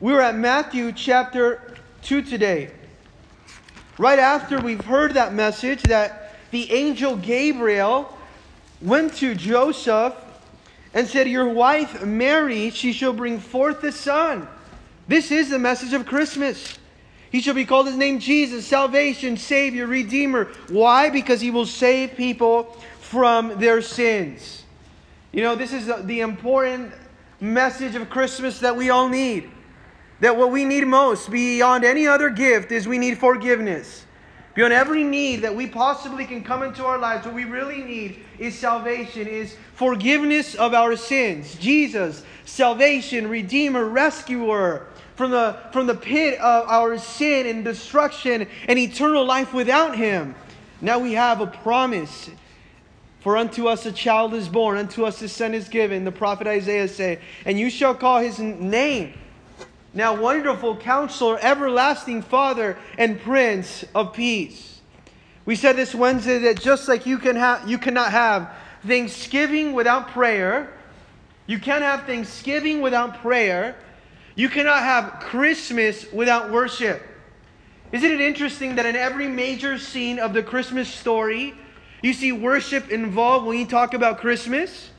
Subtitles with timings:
[0.00, 2.70] We're at Matthew chapter 2 today.
[3.98, 8.16] Right after we've heard that message that the angel Gabriel
[8.80, 10.14] went to Joseph
[10.94, 14.46] and said, Your wife Mary, she shall bring forth a son.
[15.08, 16.78] This is the message of Christmas.
[17.32, 20.44] He shall be called his name Jesus, salvation, Savior, Redeemer.
[20.68, 21.10] Why?
[21.10, 24.62] Because he will save people from their sins.
[25.32, 26.92] You know, this is the important
[27.40, 29.50] message of Christmas that we all need.
[30.20, 34.04] That what we need most, beyond any other gift, is we need forgiveness.
[34.54, 38.24] Beyond every need that we possibly can come into our lives, what we really need
[38.38, 41.54] is salvation, is forgiveness of our sins.
[41.54, 48.78] Jesus, salvation, Redeemer, Rescuer, from the, from the pit of our sin and destruction and
[48.78, 50.34] eternal life without Him.
[50.80, 52.30] Now we have a promise
[53.20, 56.04] for unto us a child is born, unto us a son is given.
[56.04, 59.14] The prophet Isaiah said, And you shall call his name.
[59.94, 64.80] Now, wonderful counselor, everlasting Father, and Prince of Peace.
[65.46, 68.52] We said this Wednesday that just like you, can have, you cannot have
[68.86, 70.70] Thanksgiving without prayer,
[71.46, 73.76] you can't have Thanksgiving without prayer,
[74.34, 77.02] you cannot have Christmas without worship.
[77.90, 81.54] Isn't it interesting that in every major scene of the Christmas story,
[82.02, 84.90] you see worship involved when you talk about Christmas.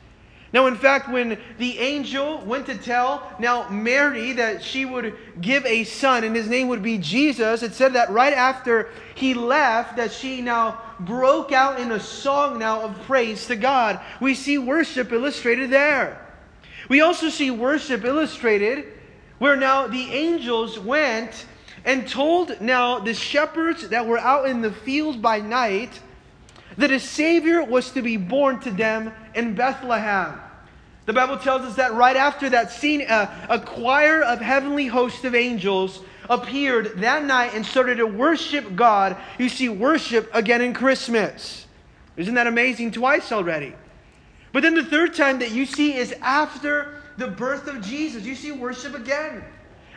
[0.51, 5.63] Now, in fact, when the angel went to tell now Mary that she would give
[5.65, 9.97] a son and his name would be Jesus, it said that right after he left,
[9.97, 13.99] that she now broke out in a song now of praise to God.
[14.19, 16.25] We see worship illustrated there.
[16.89, 18.85] We also see worship illustrated
[19.37, 21.45] where now the angels went
[21.85, 25.99] and told now the shepherds that were out in the field by night
[26.79, 30.39] that a Savior was to be born to them in Bethlehem.
[31.05, 35.25] The Bible tells us that right after that scene, a, a choir of heavenly hosts
[35.25, 39.17] of angels appeared that night and started to worship God.
[39.37, 41.65] You see worship again in Christmas.
[42.15, 42.91] Isn't that amazing?
[42.91, 43.73] Twice already.
[44.53, 48.23] But then the third time that you see is after the birth of Jesus.
[48.23, 49.43] You see worship again.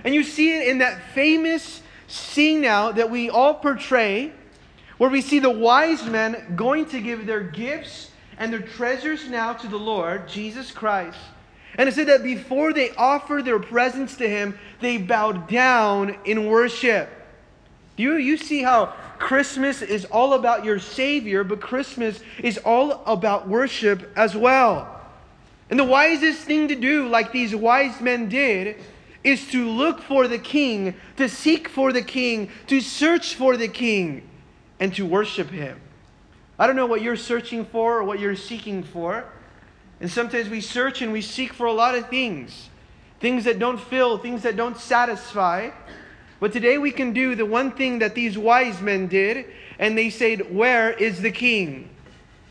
[0.02, 4.32] And you see it in that famous scene now that we all portray
[5.02, 9.52] where we see the wise men going to give their gifts and their treasures now
[9.52, 11.18] to the Lord, Jesus Christ.
[11.74, 16.46] And it said that before they offered their presents to him, they bowed down in
[16.46, 17.10] worship.
[17.96, 23.02] Do you, you see how Christmas is all about your Savior, but Christmas is all
[23.04, 25.00] about worship as well.
[25.68, 28.76] And the wisest thing to do, like these wise men did,
[29.24, 33.66] is to look for the King, to seek for the King, to search for the
[33.66, 34.28] King
[34.82, 35.80] and to worship Him.
[36.58, 39.24] I don't know what you're searching for or what you're seeking for.
[40.00, 42.68] And sometimes we search and we seek for a lot of things
[43.20, 45.70] things that don't fill, things that don't satisfy.
[46.40, 49.46] But today we can do the one thing that these wise men did,
[49.78, 51.88] and they said, Where is the king?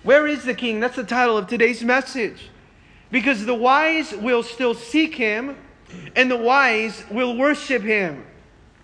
[0.04, 0.80] Where is the king?
[0.80, 2.50] That's the title of today's message.
[3.12, 5.58] Because the wise will still seek him,
[6.16, 8.26] and the wise will worship him.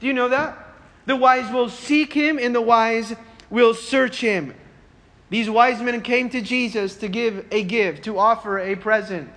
[0.02, 0.57] Do you know that?
[1.06, 3.16] The wise will seek him, and the wise
[3.50, 4.53] will search him.
[5.30, 9.30] These wise men came to Jesus to give a gift, to offer a present.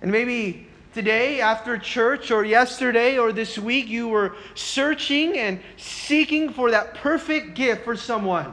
[0.00, 6.52] And maybe today, after church, or yesterday, or this week, you were searching and seeking
[6.52, 8.52] for that perfect gift for someone.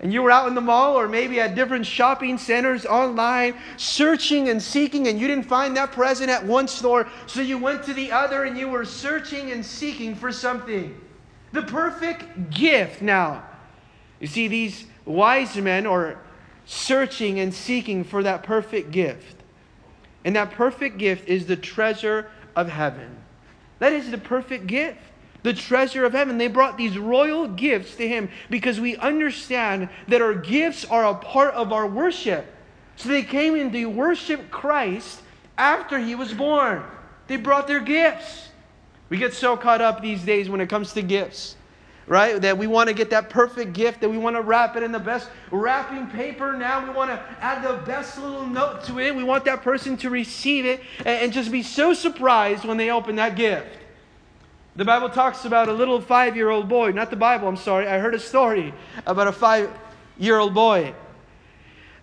[0.00, 4.48] And you were out in the mall or maybe at different shopping centers online, searching
[4.48, 7.94] and seeking, and you didn't find that present at one store, so you went to
[7.94, 10.98] the other and you were searching and seeking for something.
[11.52, 13.42] The perfect gift now.
[14.20, 16.18] You see, these wise men are
[16.66, 19.36] searching and seeking for that perfect gift.
[20.24, 23.16] And that perfect gift is the treasure of heaven.
[23.78, 24.98] That is the perfect gift,
[25.42, 26.36] the treasure of heaven.
[26.36, 31.14] They brought these royal gifts to him because we understand that our gifts are a
[31.14, 32.46] part of our worship.
[32.96, 35.22] So they came and they worshiped Christ
[35.56, 36.82] after he was born.
[37.28, 38.48] They brought their gifts.
[39.08, 41.56] We get so caught up these days when it comes to gifts
[42.08, 42.40] right?
[42.40, 44.90] That we want to get that perfect gift, that we want to wrap it in
[44.90, 46.54] the best wrapping paper.
[46.54, 49.14] Now we want to add the best little note to it.
[49.14, 53.16] We want that person to receive it and, just be so surprised when they open
[53.16, 53.68] that gift.
[54.76, 57.86] The Bible talks about a little five year old boy, not the Bible, I'm sorry.
[57.86, 58.72] I heard a story
[59.06, 59.70] about a five
[60.16, 60.94] year old boy.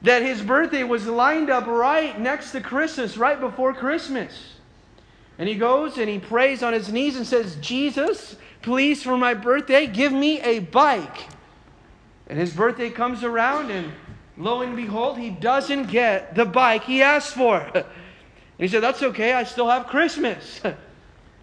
[0.03, 4.53] That his birthday was lined up right next to Christmas, right before Christmas.
[5.39, 8.35] And he goes and he prays on his knees and says, Jesus,
[8.65, 11.27] please, for my birthday, give me a bike.
[12.27, 13.93] And his birthday comes around, and
[14.37, 17.59] lo and behold, he doesn't get the bike he asked for.
[18.57, 20.61] And he said, That's okay, I still have Christmas.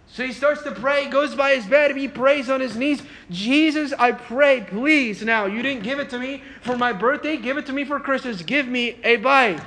[0.08, 3.02] So he starts to pray, goes by his bed, he prays on his knees.
[3.30, 7.56] Jesus, I pray, please, now, you didn't give it to me for my birthday, give
[7.56, 8.42] it to me for Christmas.
[8.42, 9.66] Give me a bike.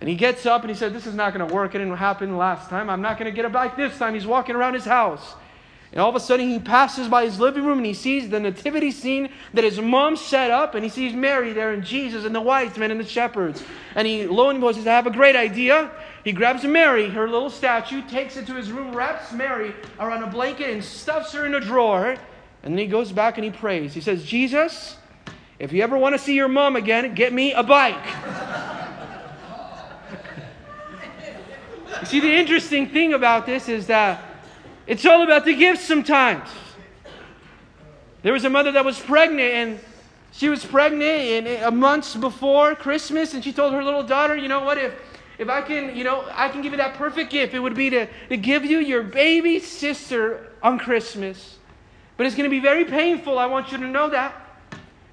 [0.00, 1.74] And he gets up and he said, This is not going to work.
[1.74, 2.90] It didn't happen last time.
[2.90, 4.12] I'm not going to get a bike this time.
[4.12, 5.34] He's walking around his house.
[5.92, 8.40] And all of a sudden, he passes by his living room and he sees the
[8.40, 10.74] nativity scene that his mom set up.
[10.74, 13.62] And he sees Mary there and Jesus and the wise men and the shepherds.
[13.94, 15.90] And he, lo and behold, says, I have a great idea.
[16.24, 20.28] He grabs Mary, her little statue, takes it to his room, wraps Mary around a
[20.28, 22.16] blanket, and stuffs her in a drawer.
[22.62, 23.92] And then he goes back and he prays.
[23.92, 24.96] He says, Jesus,
[25.58, 27.96] if you ever want to see your mom again, get me a bike.
[32.00, 34.31] you see, the interesting thing about this is that
[34.86, 36.48] it's all about the gifts sometimes.
[38.22, 39.80] There was a mother that was pregnant, and
[40.32, 44.48] she was pregnant in a month before Christmas, and she told her little daughter, you
[44.48, 44.94] know what, if
[45.38, 47.90] if I can, you know, I can give you that perfect gift, it would be
[47.90, 51.58] to, to give you your baby sister on Christmas.
[52.16, 53.38] But it's going to be very painful.
[53.38, 54.34] I want you to know that.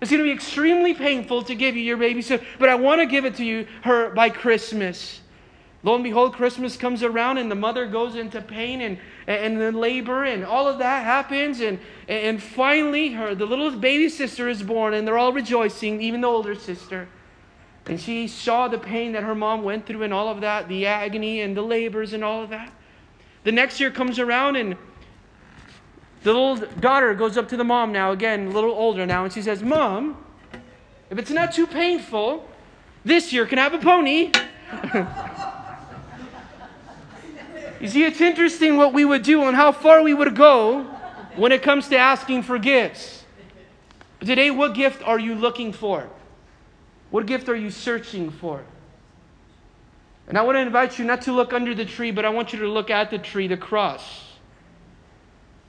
[0.02, 3.02] It's going to be extremely painful to give you your baby sister, but I want
[3.02, 5.20] to give it to you her by Christmas.
[5.82, 8.98] Lo and behold, Christmas comes around and the mother goes into pain and,
[9.28, 11.62] and the labor and all of that happens.
[11.62, 16.22] And, and finally, her, the little baby sister is born and they're all rejoicing, even
[16.22, 17.08] the older sister.
[17.86, 20.86] And she saw the pain that her mom went through and all of that, the
[20.86, 22.72] agony and the labors and all of that.
[23.46, 24.76] The next year comes around and
[26.24, 29.32] the little daughter goes up to the mom now, again, a little older now, and
[29.32, 30.18] she says, Mom,
[31.10, 32.46] if it's not too painful,
[33.06, 34.32] this year can I have a pony.
[37.80, 40.84] you see, it's interesting what we would do and how far we would go
[41.36, 43.24] when it comes to asking for gifts.
[44.20, 46.10] Today, what gift are you looking for?
[47.10, 48.64] What gift are you searching for?
[50.28, 52.54] And I want to invite you not to look under the tree, but I want
[52.54, 54.26] you to look at the tree, the cross,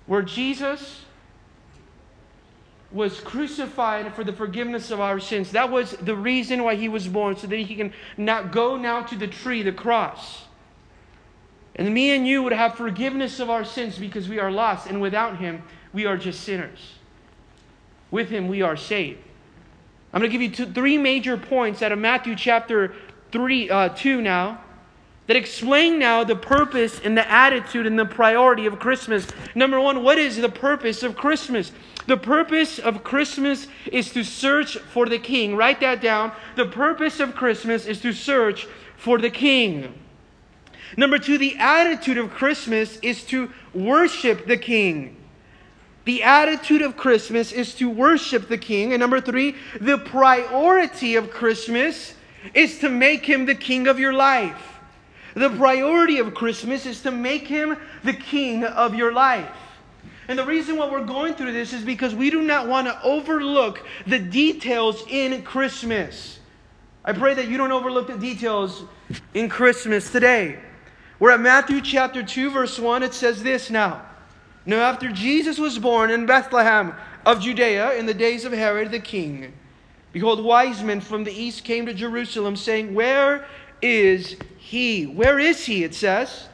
[0.06, 1.02] where Jesus
[2.92, 5.52] was crucified for the forgiveness of our sins.
[5.52, 9.02] That was the reason why he was born, so that he can not go now
[9.04, 10.42] to the tree, the cross.
[11.80, 15.00] And me and you would have forgiveness of our sins because we are lost, and
[15.00, 15.62] without him,
[15.94, 16.96] we are just sinners.
[18.10, 19.20] With him, we are saved.
[20.12, 22.94] I'm going to give you two, three major points out of Matthew chapter
[23.32, 24.60] three, uh, 2 now
[25.26, 29.26] that explain now the purpose and the attitude and the priority of Christmas.
[29.54, 31.72] Number one, what is the purpose of Christmas?
[32.06, 35.56] The purpose of Christmas is to search for the King.
[35.56, 36.32] Write that down.
[36.56, 38.66] The purpose of Christmas is to search
[38.98, 39.94] for the King.
[40.96, 45.16] Number two, the attitude of Christmas is to worship the King.
[46.04, 48.92] The attitude of Christmas is to worship the King.
[48.92, 52.14] And number three, the priority of Christmas
[52.54, 54.78] is to make him the King of your life.
[55.34, 59.54] The priority of Christmas is to make him the King of your life.
[60.26, 63.02] And the reason why we're going through this is because we do not want to
[63.02, 66.38] overlook the details in Christmas.
[67.04, 68.84] I pray that you don't overlook the details
[69.34, 70.58] in Christmas today.
[71.20, 73.02] We're at Matthew chapter 2, verse 1.
[73.02, 74.06] It says this now.
[74.64, 76.94] Now, after Jesus was born in Bethlehem
[77.26, 79.52] of Judea in the days of Herod the king,
[80.12, 83.44] behold, wise men from the east came to Jerusalem, saying, Where
[83.82, 85.04] is he?
[85.04, 85.84] Where is he?
[85.84, 86.48] It says,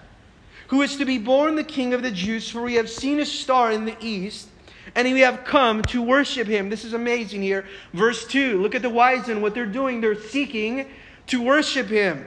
[0.69, 3.27] who is to be born the king of the Jews, for we have seen a
[3.27, 4.49] star in the east.
[4.94, 6.70] And we have come to worship him.
[6.70, 7.67] This is amazing here.
[7.93, 8.61] Verse 2.
[8.63, 10.01] Look at the wise men, what they're doing.
[10.01, 10.89] They're seeking
[11.29, 12.27] to worship him.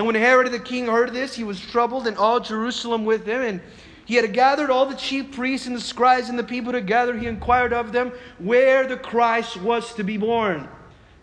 [0.00, 3.42] And when Herod the king heard this, he was troubled, and all Jerusalem with him.
[3.42, 3.60] And
[4.06, 7.14] he had gathered all the chief priests and the scribes and the people together.
[7.14, 10.66] He inquired of them where the Christ was to be born.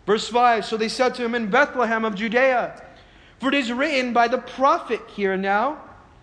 [0.06, 2.80] Verse 5 So they said to him, In Bethlehem of Judea.
[3.40, 5.82] For it is written by the prophet here now.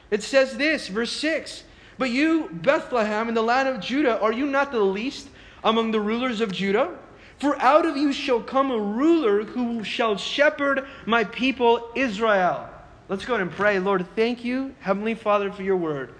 [0.09, 1.65] It says this, verse 6
[1.97, 5.27] But you, Bethlehem, in the land of Judah, are you not the least
[5.61, 6.97] among the rulers of Judah?
[7.39, 12.69] For out of you shall come a ruler who shall shepherd my people Israel.
[13.09, 13.77] Let's go and pray.
[13.79, 16.13] Lord, thank you, Heavenly Father, for your word.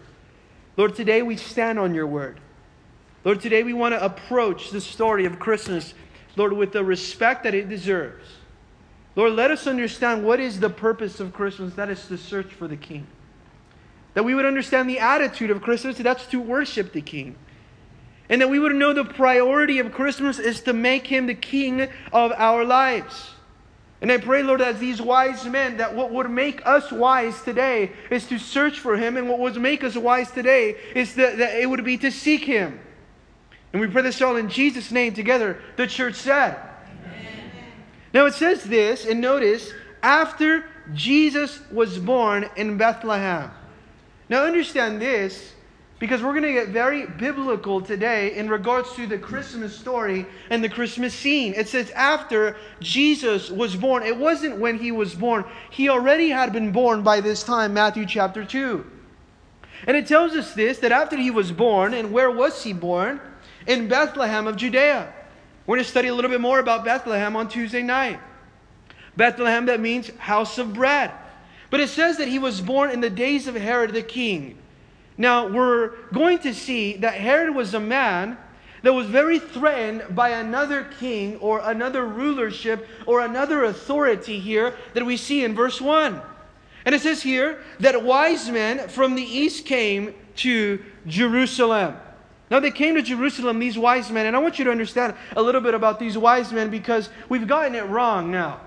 [0.77, 2.39] Lord, today we stand on your word.
[3.23, 5.93] Lord, today we want to approach the story of Christmas,
[6.35, 8.25] Lord, with the respect that it deserves.
[9.15, 11.73] Lord, let us understand what is the purpose of Christmas.
[11.75, 13.07] That is to search for the King.
[14.13, 17.35] That we would understand the attitude of Christmas, that's to worship the King.
[18.29, 21.87] And that we would know the priority of Christmas is to make him the King
[22.11, 23.31] of our lives.
[24.01, 27.91] And I pray, Lord, as these wise men, that what would make us wise today
[28.11, 31.59] is to search for Him, and what would make us wise today is that, that
[31.59, 32.79] it would be to seek Him.
[33.71, 36.55] And we pray this all in Jesus' name together, the church said.
[36.55, 37.51] Amen.
[38.13, 39.71] Now it says this, and notice,
[40.03, 43.49] after Jesus was born in Bethlehem.
[44.29, 45.53] Now, understand this
[46.05, 50.63] because we're going to get very biblical today in regards to the Christmas story and
[50.63, 51.55] the Christmas scene.
[51.55, 56.53] It says after Jesus was born, it wasn't when he was born, he already had
[56.53, 58.85] been born by this time, Matthew chapter 2.
[59.87, 63.19] And it tells us this that after he was born, and where was he born?
[63.65, 65.11] In Bethlehem of Judea.
[65.65, 68.19] We're going to study a little bit more about Bethlehem on Tuesday night.
[69.17, 71.09] Bethlehem, that means house of bread.
[71.71, 74.59] But it says that he was born in the days of Herod the king.
[75.17, 78.37] Now, we're going to see that Herod was a man
[78.81, 85.05] that was very threatened by another king or another rulership or another authority here that
[85.05, 86.21] we see in verse 1.
[86.85, 91.95] And it says here that wise men from the east came to Jerusalem.
[92.51, 95.41] Now they came to Jerusalem, these wise men, and I want you to understand a
[95.41, 98.61] little bit about these wise men because we've gotten it wrong now.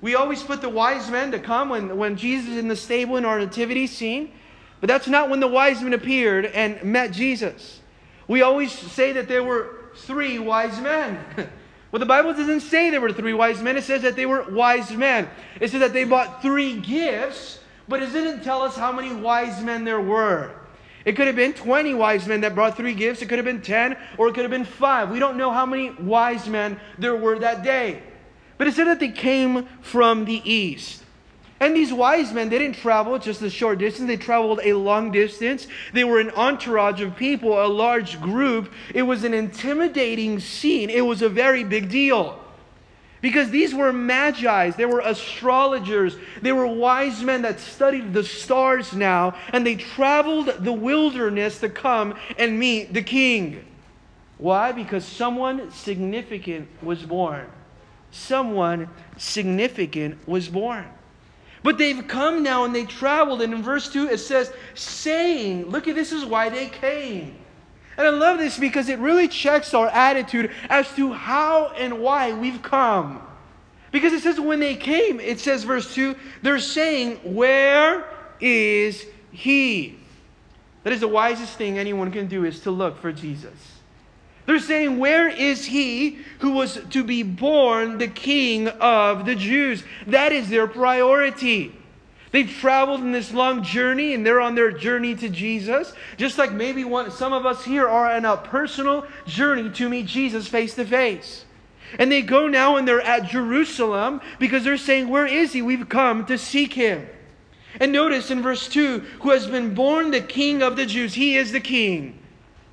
[0.00, 3.16] We always put the wise men to come when, when Jesus is in the stable
[3.16, 4.32] in our nativity scene.
[4.84, 7.80] But that's not when the wise men appeared and met Jesus.
[8.28, 11.18] We always say that there were three wise men.
[11.90, 14.42] well, the Bible doesn't say there were three wise men, it says that they were
[14.50, 15.30] wise men.
[15.58, 19.62] It says that they bought three gifts, but it didn't tell us how many wise
[19.62, 20.54] men there were.
[21.06, 23.22] It could have been 20 wise men that brought three gifts.
[23.22, 25.10] It could have been 10, or it could have been five.
[25.10, 28.02] We don't know how many wise men there were that day.
[28.58, 31.03] But it said that they came from the east.
[31.60, 35.12] And these wise men, they didn't travel just a short distance, they traveled a long
[35.12, 35.66] distance.
[35.92, 38.72] They were an entourage of people, a large group.
[38.92, 42.40] It was an intimidating scene, it was a very big deal.
[43.20, 48.92] Because these were magi's, they were astrologers, they were wise men that studied the stars
[48.92, 53.64] now, and they traveled the wilderness to come and meet the king.
[54.36, 54.72] Why?
[54.72, 57.46] Because someone significant was born.
[58.10, 60.84] Someone significant was born.
[61.64, 63.40] But they've come now and they traveled.
[63.40, 67.34] And in verse 2, it says, saying, Look at this is why they came.
[67.96, 72.34] And I love this because it really checks our attitude as to how and why
[72.34, 73.26] we've come.
[73.92, 78.04] Because it says, when they came, it says, verse 2, they're saying, Where
[78.40, 79.98] is he?
[80.82, 83.54] That is the wisest thing anyone can do is to look for Jesus.
[84.46, 89.84] They're saying, Where is he who was to be born the king of the Jews?
[90.06, 91.74] That is their priority.
[92.30, 96.52] They've traveled in this long journey and they're on their journey to Jesus, just like
[96.52, 100.74] maybe one, some of us here are on a personal journey to meet Jesus face
[100.74, 101.44] to face.
[101.98, 105.62] And they go now and they're at Jerusalem because they're saying, Where is he?
[105.62, 107.06] We've come to seek him.
[107.80, 111.14] And notice in verse 2 who has been born the king of the Jews.
[111.14, 112.18] He is the king.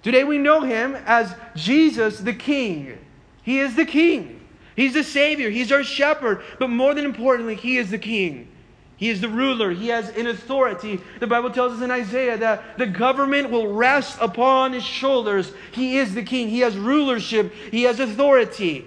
[0.04, 2.98] Today we know him as Jesus the King.
[3.44, 4.42] He is the King.
[4.76, 5.50] He's the Savior.
[5.50, 6.44] He's our shepherd.
[6.60, 8.48] But more than importantly, He is the King.
[9.02, 9.72] He is the ruler.
[9.72, 11.02] He has an authority.
[11.20, 15.52] The Bible tells us in Isaiah that the government will rest upon his shoulders.
[15.72, 16.50] He is the king.
[16.50, 17.52] He has rulership.
[17.72, 18.86] He has authority.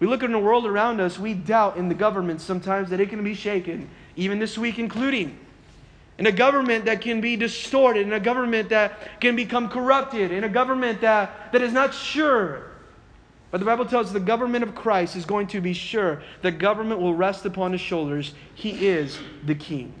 [0.00, 3.10] We look in the world around us, we doubt in the government sometimes that it
[3.10, 5.38] can be shaken, even this week including
[6.18, 10.44] in a government that can be distorted, in a government that can become corrupted, in
[10.44, 12.70] a government that, that is not sure.
[13.50, 16.22] But the Bible tells us the government of Christ is going to be sure.
[16.42, 18.34] The government will rest upon his shoulders.
[18.54, 19.92] He is the king.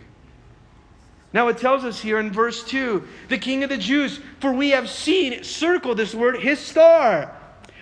[1.32, 4.70] Now it tells us here in verse 2 the king of the Jews, for we
[4.70, 7.36] have seen, circle this word, his star.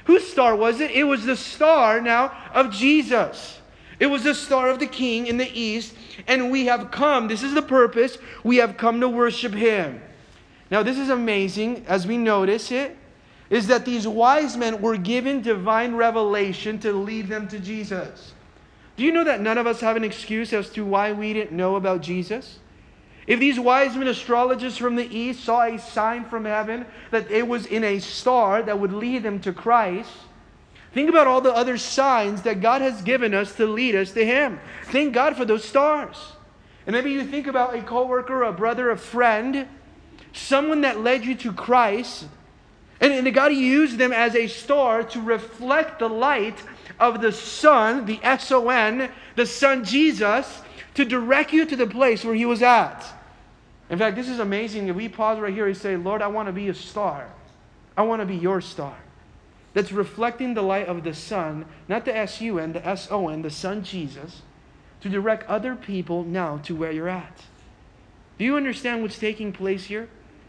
[0.04, 0.90] Whose star was it?
[0.90, 3.60] It was the star now of Jesus.
[4.02, 5.94] It was the star of the king in the east,
[6.26, 7.28] and we have come.
[7.28, 8.18] This is the purpose.
[8.42, 10.02] We have come to worship him.
[10.72, 12.96] Now, this is amazing as we notice it
[13.48, 18.32] is that these wise men were given divine revelation to lead them to Jesus.
[18.96, 21.56] Do you know that none of us have an excuse as to why we didn't
[21.56, 22.58] know about Jesus?
[23.28, 27.46] If these wise men astrologers from the east saw a sign from heaven that it
[27.46, 30.10] was in a star that would lead them to Christ,
[30.92, 34.24] Think about all the other signs that God has given us to lead us to
[34.24, 34.60] Him.
[34.86, 36.16] Thank God for those stars.
[36.86, 39.66] And maybe you think about a coworker, a brother, a friend,
[40.32, 42.26] someone that led you to Christ,
[43.00, 46.62] and, and God used them as a star to reflect the light
[47.00, 50.60] of the Son, the S O N, the Son Jesus,
[50.94, 53.02] to direct you to the place where He was at.
[53.88, 54.88] In fact, this is amazing.
[54.88, 57.28] If we pause right here and say, Lord, I want to be a star,
[57.96, 58.96] I want to be your star
[59.74, 63.28] that's reflecting the light of the sun, not the S U N, the S O
[63.28, 64.42] N, the Son Jesus,
[65.00, 67.44] to direct other people now to where you're at.
[68.38, 70.08] Do you understand what's taking place here?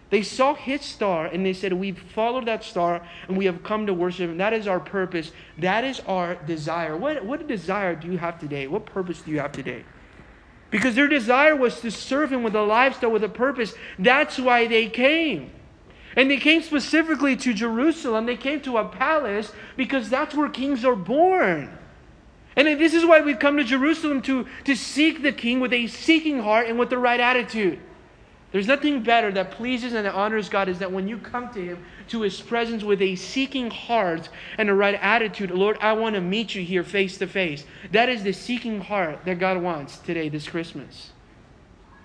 [0.09, 3.87] They saw his star and they said, We've followed that star and we have come
[3.87, 4.37] to worship him.
[4.37, 5.31] That is our purpose.
[5.57, 6.95] That is our desire.
[6.95, 8.67] What, what desire do you have today?
[8.67, 9.85] What purpose do you have today?
[10.73, 13.75] because their desire was to serve him with a lifestyle, with a purpose.
[13.99, 15.51] That's why they came.
[16.15, 18.25] And they came specifically to Jerusalem.
[18.25, 21.77] They came to a palace because that's where kings are born.
[22.55, 25.87] And this is why we've come to Jerusalem to, to seek the king with a
[25.87, 27.79] seeking heart and with the right attitude.
[28.51, 31.59] There's nothing better that pleases and that honors God is that when you come to
[31.59, 34.29] Him, to His presence with a seeking heart
[34.59, 37.65] and a right attitude, Lord, I want to meet you here face to face.
[37.91, 41.12] That is the seeking heart that God wants today, this Christmas.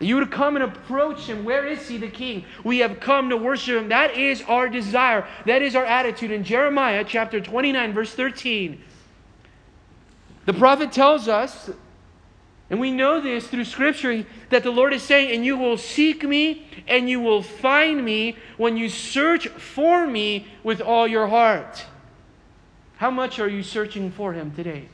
[0.01, 1.45] You would come and approach Him.
[1.45, 2.45] Where is He, the King?
[2.63, 3.89] We have come to worship Him.
[3.89, 5.27] That is our desire.
[5.47, 6.31] That is our attitude.
[6.31, 8.81] In Jeremiah chapter 29, verse 13,
[10.47, 11.71] the prophet tells us
[12.71, 16.23] and we know this through Scripture that the Lord is saying, And you will seek
[16.23, 21.87] me and you will find me when you search for me with all your heart.
[22.97, 24.89] How much are you searching for him today?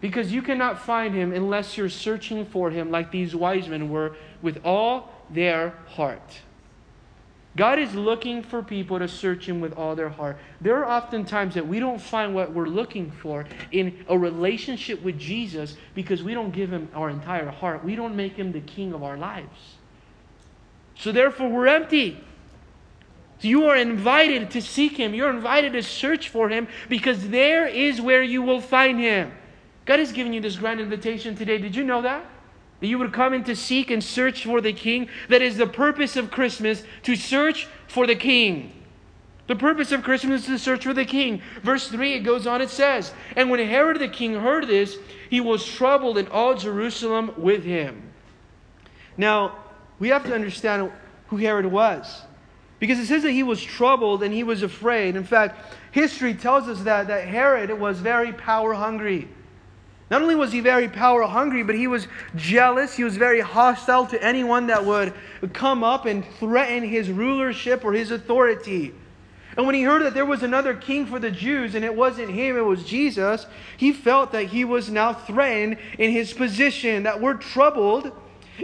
[0.00, 4.16] Because you cannot find him unless you're searching for him like these wise men were
[4.42, 6.40] with all their heart.
[7.58, 10.38] God is looking for people to search Him with all their heart.
[10.60, 15.02] There are often times that we don't find what we're looking for in a relationship
[15.02, 17.84] with Jesus because we don't give Him our entire heart.
[17.84, 19.76] We don't make Him the King of our lives.
[20.94, 22.22] So therefore, we're empty.
[23.40, 25.12] So you are invited to seek Him.
[25.12, 29.32] You're invited to search for Him because there is where you will find Him.
[29.88, 31.56] God is giving you this grand invitation today.
[31.56, 32.22] Did you know that?
[32.80, 35.08] That you would come in to seek and search for the king.
[35.30, 38.70] That is the purpose of Christmas, to search for the king.
[39.46, 41.40] The purpose of Christmas is to search for the king.
[41.62, 44.98] Verse 3, it goes on, it says, And when Herod the king heard this,
[45.30, 48.12] he was troubled, and all Jerusalem with him.
[49.16, 49.56] Now,
[49.98, 50.92] we have to understand
[51.28, 52.24] who Herod was.
[52.78, 55.16] Because it says that he was troubled and he was afraid.
[55.16, 59.28] In fact, history tells us that, that Herod was very power hungry.
[60.10, 62.96] Not only was he very power hungry, but he was jealous.
[62.96, 65.12] He was very hostile to anyone that would
[65.52, 68.94] come up and threaten his rulership or his authority.
[69.56, 72.30] And when he heard that there was another king for the Jews and it wasn't
[72.30, 73.44] him, it was Jesus,
[73.76, 77.02] he felt that he was now threatened in his position.
[77.02, 78.12] That word troubled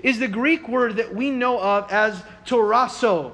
[0.02, 3.33] is the Greek word that we know of as tarasso.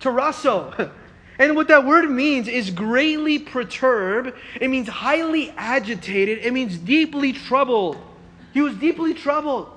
[0.00, 0.90] Tarasso.
[1.38, 4.32] And what that word means is greatly perturbed.
[4.60, 6.38] It means highly agitated.
[6.38, 7.98] It means deeply troubled.
[8.54, 9.70] He was deeply troubled.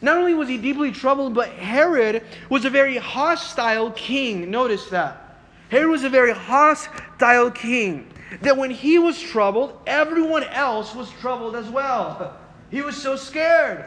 [0.00, 4.50] Not only was he deeply troubled, but Herod was a very hostile king.
[4.50, 5.40] Notice that.
[5.70, 8.06] Herod was a very hostile king.
[8.40, 12.36] That when he was troubled, everyone else was troubled as well.
[12.70, 13.84] He was so scared.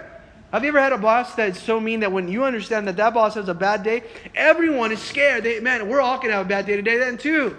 [0.52, 3.14] Have you ever had a boss that's so mean that when you understand that that
[3.14, 4.02] boss has a bad day,
[4.34, 5.44] everyone is scared?
[5.44, 7.56] They, man, we're all going to have a bad day today then too.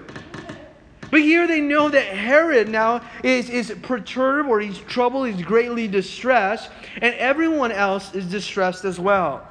[1.08, 5.86] But here they know that Herod now is, is perturbed or he's troubled, he's greatly
[5.86, 9.46] distressed, and everyone else is distressed as well.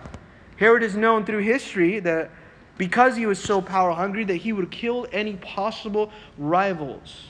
[0.58, 2.32] Herod is known through history that
[2.78, 7.26] because he was so power hungry that he would kill any possible rivals.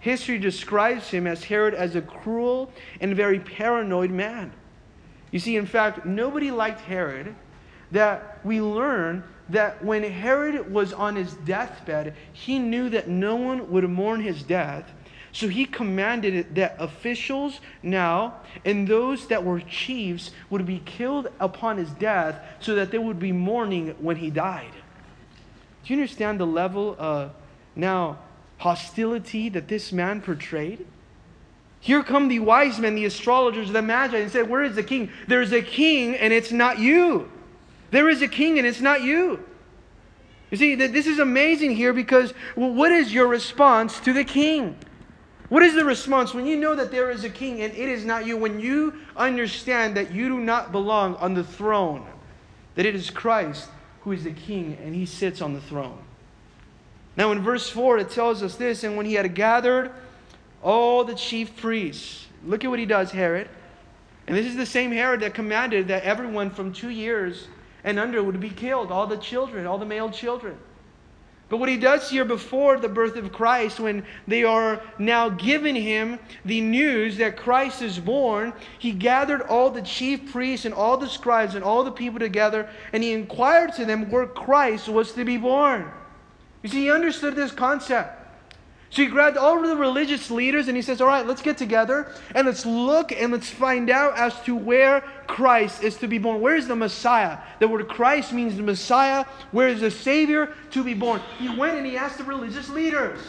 [0.00, 4.52] History describes him as Herod as a cruel and very paranoid man.
[5.30, 7.34] You see, in fact, nobody liked Herod.
[7.92, 13.70] That we learn that when Herod was on his deathbed, he knew that no one
[13.70, 14.88] would mourn his death.
[15.32, 21.78] So he commanded that officials now and those that were chiefs would be killed upon
[21.78, 24.72] his death so that there would be mourning when he died.
[25.84, 27.32] Do you understand the level of
[27.76, 28.18] now
[28.58, 30.86] hostility that this man portrayed?
[31.80, 35.10] Here come the wise men, the astrologers, the magi, and said, Where is the king?
[35.26, 37.30] There's a king, and it's not you.
[37.90, 39.42] There is a king, and it's not you.
[40.50, 44.76] You see, this is amazing here because well, what is your response to the king?
[45.48, 48.04] What is the response when you know that there is a king and it is
[48.04, 48.36] not you?
[48.36, 52.06] When you understand that you do not belong on the throne,
[52.74, 53.68] that it is Christ
[54.02, 55.98] who is the king and he sits on the throne.
[57.16, 59.92] Now, in verse 4, it tells us this and when he had gathered
[60.62, 62.26] all the chief priests.
[62.44, 63.48] Look at what he does, Herod.
[64.26, 67.48] And this is the same Herod that commanded that everyone from two years
[67.84, 70.56] and under would be killed, all the children, all the male children.
[71.48, 75.74] But what he does here before the birth of Christ, when they are now giving
[75.74, 80.96] him the news that Christ is born, he gathered all the chief priests and all
[80.96, 85.10] the scribes and all the people together, and he inquired to them where Christ was
[85.12, 85.90] to be born.
[86.62, 88.19] You see, he understood this concept.
[88.90, 91.56] So he grabbed all of the religious leaders and he says, All right, let's get
[91.56, 96.18] together and let's look and let's find out as to where Christ is to be
[96.18, 96.40] born.
[96.40, 97.38] Where is the Messiah?
[97.60, 99.24] The word Christ means the Messiah.
[99.52, 101.20] Where is the Savior to be born?
[101.38, 103.20] He went and he asked the religious leaders.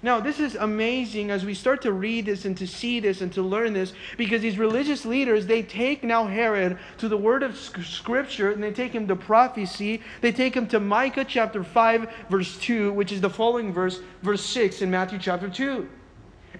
[0.00, 3.32] Now, this is amazing as we start to read this and to see this and
[3.32, 7.56] to learn this because these religious leaders, they take now Herod to the word of
[7.56, 10.00] Scripture and they take him to prophecy.
[10.20, 14.44] They take him to Micah chapter 5, verse 2, which is the following verse, verse
[14.44, 15.88] 6 in Matthew chapter 2.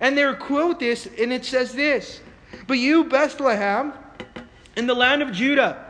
[0.01, 2.21] And they quote this, and it says this
[2.67, 3.93] But you, Bethlehem,
[4.77, 5.85] in the land of Judah,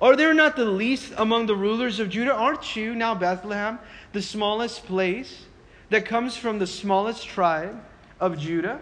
[0.00, 2.34] are there not the least among the rulers of Judah?
[2.34, 3.78] Aren't you now, Bethlehem,
[4.12, 5.44] the smallest place?
[5.90, 7.80] That comes from the smallest tribe
[8.18, 8.80] of Judah,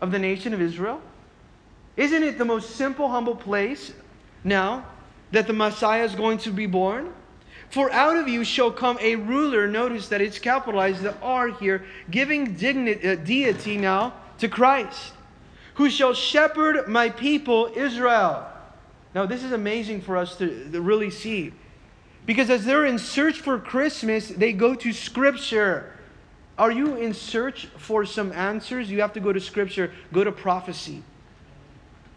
[0.00, 1.00] of the nation of Israel?
[1.96, 3.92] Isn't it the most simple, humble place
[4.44, 4.86] now
[5.32, 7.12] that the Messiah is going to be born?
[7.70, 9.66] For out of you shall come a ruler.
[9.66, 15.12] Notice that it's capitalized, the R here, giving dignity, uh, deity now to Christ,
[15.74, 18.46] who shall shepherd my people Israel.
[19.14, 21.52] Now, this is amazing for us to, to really see.
[22.24, 25.97] Because as they're in search for Christmas, they go to Scripture.
[26.58, 28.90] Are you in search for some answers?
[28.90, 31.02] You have to go to Scripture, go to prophecy.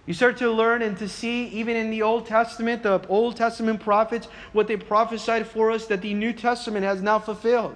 [0.07, 3.79] You start to learn and to see, even in the Old Testament, the Old Testament
[3.79, 7.75] prophets, what they prophesied for us that the New Testament has now fulfilled.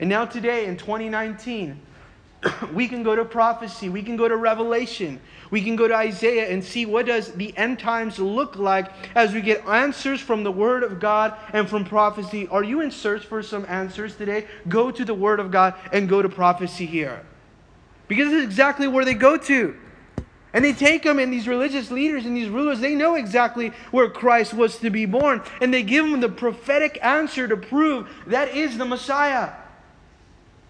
[0.00, 1.80] And now, today, in 2019,
[2.74, 6.48] we can go to prophecy, we can go to revelation, we can go to Isaiah
[6.50, 10.52] and see what does the end times look like as we get answers from the
[10.52, 12.48] word of God and from prophecy.
[12.48, 14.46] Are you in search for some answers today?
[14.68, 17.24] Go to the word of God and go to prophecy here.
[18.08, 19.76] Because this is exactly where they go to.
[20.52, 24.08] And they take them, and these religious leaders and these rulers, they know exactly where
[24.08, 25.42] Christ was to be born.
[25.60, 29.50] And they give them the prophetic answer to prove that is the Messiah.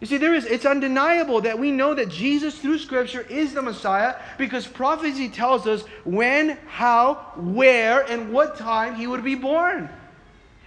[0.04, 3.62] You see, there is, it's undeniable that we know that Jesus, through Scripture, is the
[3.62, 9.88] Messiah because prophecy tells us when, how, where, and what time he would be born.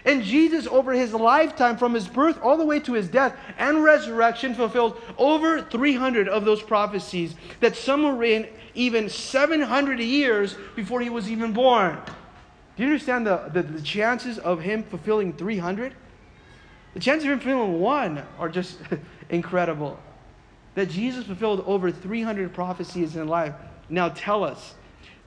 [0.05, 3.83] And Jesus, over his lifetime, from his birth all the way to his death and
[3.83, 10.99] resurrection, fulfilled over 300 of those prophecies that some were in even 700 years before
[10.99, 11.95] he was even born.
[12.75, 15.93] Do you understand the, the, the chances of him fulfilling 300?
[16.97, 18.79] The chances of fulfilling one are just
[19.29, 19.99] incredible.
[20.73, 23.53] That Jesus fulfilled over 300 prophecies in life.
[23.87, 24.73] Now tell us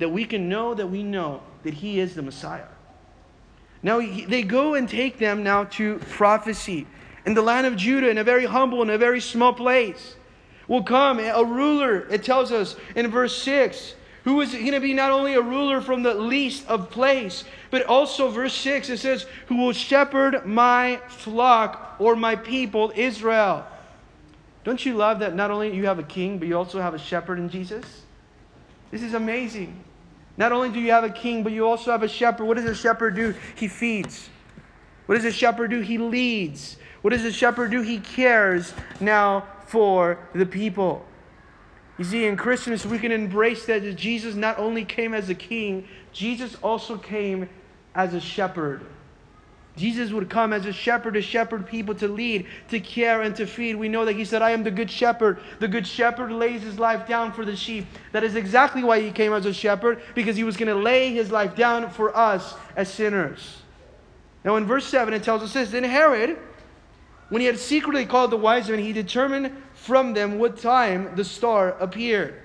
[0.01, 2.67] that we can know that we know that he is the Messiah.
[3.85, 6.89] Now they go and take them now to prophecy.
[7.25, 10.17] In the land of Judah, in a very humble and a very small place,
[10.67, 14.93] will come a ruler, it tells us in verse 6, who is going to be
[14.93, 19.27] not only a ruler from the least of place, but also verse 6, it says,
[19.47, 23.67] who will shepherd my flock or my people Israel.
[24.63, 26.99] Don't you love that not only you have a king, but you also have a
[26.99, 28.03] shepherd in Jesus?
[28.91, 29.85] This is amazing.
[30.37, 32.45] Not only do you have a king, but you also have a shepherd.
[32.45, 33.35] What does a shepherd do?
[33.57, 34.29] He feeds.
[35.07, 35.81] What does a shepherd do?
[35.81, 36.77] He leads.
[37.03, 37.81] What does a shepherd do?
[37.81, 41.05] He cares now for the people.
[42.01, 45.87] You see, in Christmas, we can embrace that Jesus not only came as a king,
[46.15, 47.47] Jesus also came
[47.95, 48.87] as a shepherd.
[49.77, 53.47] Jesus would come as a shepherd to shepherd people, to lead, to care, and to
[53.47, 53.77] feed.
[53.77, 55.41] We know that he said, I am the good shepherd.
[55.59, 57.87] The good shepherd lays his life down for the sheep.
[58.13, 61.13] That is exactly why he came as a shepherd, because he was going to lay
[61.13, 63.59] his life down for us as sinners.
[64.43, 66.39] Now, in verse 7, it tells us this Then Herod,
[67.29, 69.55] when he had secretly called the wise men, he determined
[69.91, 72.41] from them what time the star appeared.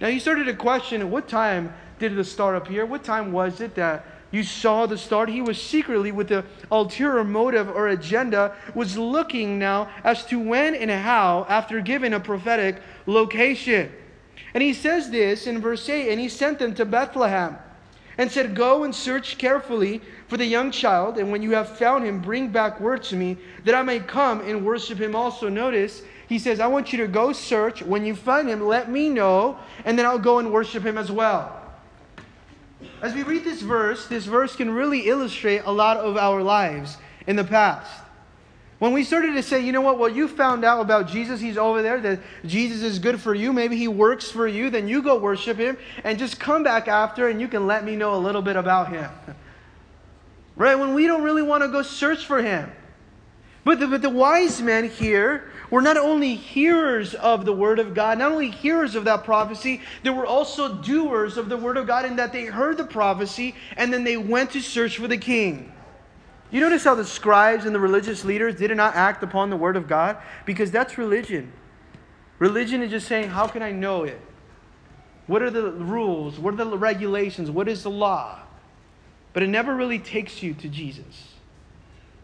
[0.00, 2.84] Now, he started to question what time did the star appear?
[2.84, 5.26] What time was it that you saw the star?
[5.26, 10.74] He was secretly, with the ulterior motive or agenda, was looking now as to when
[10.74, 13.92] and how, after giving a prophetic location.
[14.52, 17.58] And he says this in verse 8 And he sent them to Bethlehem
[18.18, 22.04] and said, Go and search carefully for the young child, and when you have found
[22.04, 25.48] him, bring back word to me that I may come and worship him also.
[25.48, 27.82] Notice, he says, I want you to go search.
[27.82, 31.12] When you find him, let me know, and then I'll go and worship him as
[31.12, 31.60] well.
[33.02, 36.96] As we read this verse, this verse can really illustrate a lot of our lives
[37.26, 38.02] in the past.
[38.78, 41.56] When we started to say, you know what, well, you found out about Jesus, he's
[41.56, 45.02] over there, that Jesus is good for you, maybe he works for you, then you
[45.02, 48.18] go worship him and just come back after and you can let me know a
[48.18, 49.08] little bit about him.
[50.56, 50.74] right?
[50.74, 52.72] When we don't really want to go search for him.
[53.64, 57.94] But the, but the wise men here were not only hearers of the word of
[57.94, 61.86] God, not only hearers of that prophecy, they were also doers of the word of
[61.86, 65.16] God in that they heard the prophecy and then they went to search for the
[65.16, 65.72] king.
[66.50, 69.78] You notice how the scribes and the religious leaders did not act upon the word
[69.78, 70.18] of God?
[70.44, 71.50] Because that's religion.
[72.38, 74.20] Religion is just saying, How can I know it?
[75.26, 76.38] What are the rules?
[76.38, 77.50] What are the regulations?
[77.50, 78.40] What is the law?
[79.32, 81.31] But it never really takes you to Jesus.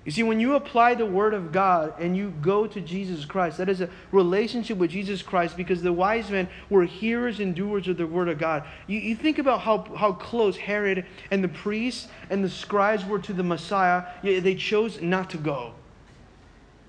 [0.08, 3.58] You see, when you apply the Word of God and you go to Jesus Christ,
[3.58, 7.88] that is a relationship with Jesus Christ because the wise men were hearers and doers
[7.88, 8.64] of the Word of God.
[8.86, 13.18] You, you think about how, how close Herod and the priests and the scribes were
[13.18, 15.74] to the Messiah, yet they chose not to go.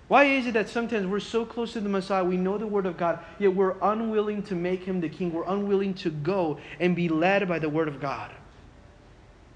[0.08, 2.86] Why is it that sometimes we're so close to the Messiah, we know the Word
[2.86, 5.34] of God, yet we're unwilling to make Him the King?
[5.34, 8.32] We're unwilling to go and be led by the Word of God.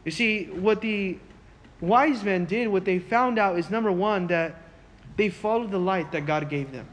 [0.04, 1.18] You see, what the
[1.84, 4.56] wise men did, what they found out is number one, that
[5.18, 6.88] they followed the light that God gave them.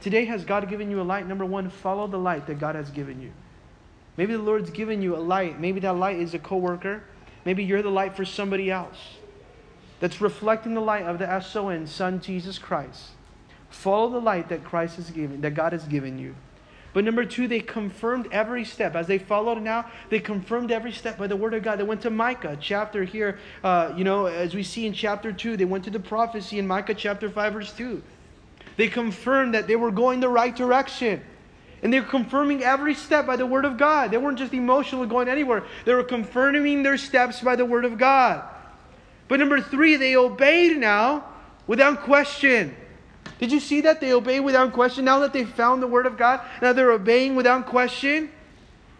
[0.00, 1.26] Today, has God given you a light?
[1.26, 3.32] Number one, follow the light that God has given you.
[4.16, 5.60] Maybe the Lord's given you a light.
[5.60, 7.04] Maybe that light is a coworker.
[7.44, 9.16] Maybe you're the light for somebody else
[10.00, 13.10] that's reflecting the light of the S-O-N, Son Jesus Christ.
[13.70, 16.34] Follow the light that Christ has given, that God has given you.
[16.92, 18.96] But number two, they confirmed every step.
[18.96, 21.78] As they followed now, they confirmed every step by the word of God.
[21.78, 25.56] They went to Micah chapter here, uh, you know, as we see in chapter 2.
[25.56, 28.02] They went to the prophecy in Micah chapter 5, verse 2.
[28.76, 31.22] They confirmed that they were going the right direction.
[31.82, 34.10] And they're confirming every step by the word of God.
[34.10, 37.98] They weren't just emotionally going anywhere, they were confirming their steps by the word of
[37.98, 38.42] God.
[39.28, 41.24] But number three, they obeyed now
[41.66, 42.74] without question.
[43.38, 44.00] Did you see that?
[44.00, 45.04] They obey without question.
[45.04, 48.30] Now that they found the Word of God, now they're obeying without question.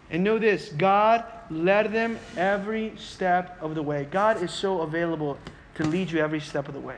[0.09, 4.07] And know this God led them every step of the way.
[4.09, 5.37] God is so available
[5.75, 6.97] to lead you every step of the way.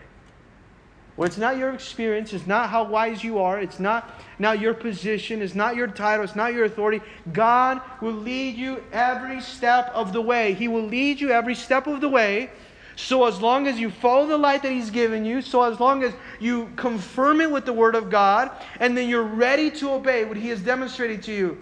[1.18, 4.74] Well, it's not your experience, it's not how wise you are, it's not now your
[4.74, 7.02] position, it's not your title, it's not your authority.
[7.34, 10.54] God will lead you every step of the way.
[10.54, 12.50] He will lead you every step of the way
[12.96, 16.04] so, as long as you follow the light that He's given you, so as long
[16.04, 20.26] as you confirm it with the Word of God, and then you're ready to obey
[20.26, 21.58] what He has demonstrated to you.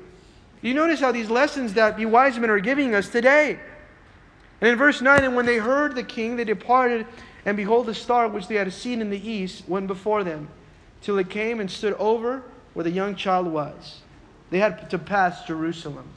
[0.61, 3.59] You notice how these lessons that the wise men are giving us today.
[4.59, 7.05] And in verse 9, and when they heard the king, they departed,
[7.45, 10.49] and behold, the star which they had seen in the east went before them,
[11.01, 14.01] till it came and stood over where the young child was.
[14.49, 16.09] They had to pass Jerusalem.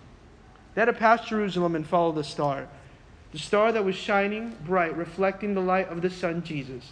[0.74, 2.66] They had to pass Jerusalem and follow the star
[3.32, 6.84] the star that was shining bright, reflecting the light of the Son Jesus.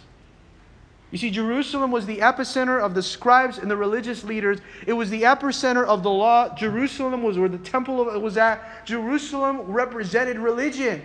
[1.11, 4.59] You see, Jerusalem was the epicenter of the scribes and the religious leaders.
[4.87, 6.55] It was the epicenter of the law.
[6.55, 8.85] Jerusalem was where the temple was at.
[8.85, 11.01] Jerusalem represented religion.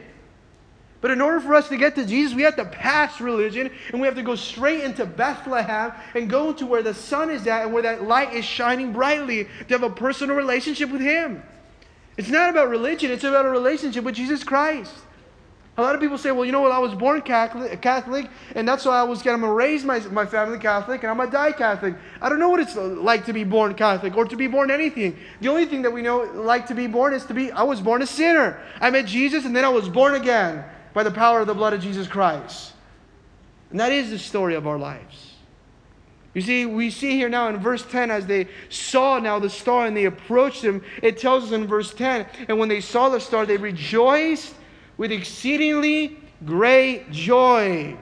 [1.00, 4.00] But in order for us to get to Jesus, we have to pass religion and
[4.00, 7.64] we have to go straight into Bethlehem and go to where the sun is at
[7.64, 11.42] and where that light is shining brightly to have a personal relationship with Him.
[12.16, 14.94] It's not about religion, it's about a relationship with Jesus Christ.
[15.78, 18.86] A lot of people say, well, you know what, I was born Catholic, and that's
[18.86, 21.52] why I was going to raise my, my family Catholic, and I'm going to die
[21.52, 21.94] Catholic.
[22.22, 25.18] I don't know what it's like to be born Catholic or to be born anything.
[25.42, 27.82] The only thing that we know like to be born is to be, I was
[27.82, 28.58] born a sinner.
[28.80, 31.74] I met Jesus, and then I was born again by the power of the blood
[31.74, 32.72] of Jesus Christ.
[33.70, 35.34] And that is the story of our lives.
[36.32, 39.84] You see, we see here now in verse 10, as they saw now the star
[39.84, 43.20] and they approached him, it tells us in verse 10, and when they saw the
[43.20, 44.54] star, they rejoiced
[44.96, 47.96] with exceedingly great joy.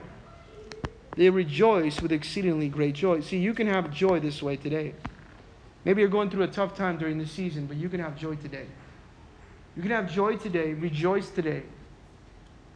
[1.15, 3.21] They rejoice with exceedingly great joy.
[3.21, 4.93] See, you can have joy this way today.
[5.85, 8.35] Maybe you're going through a tough time during the season, but you can have joy
[8.35, 8.65] today.
[9.75, 11.63] You can have joy today, rejoice today,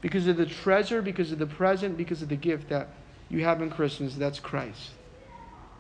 [0.02, 2.90] because of the treasure, because of the present, because of the gift that
[3.30, 4.16] you have in Christmas.
[4.16, 4.92] That's Christ.